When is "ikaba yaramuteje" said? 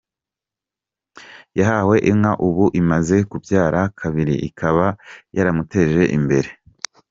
4.47-6.01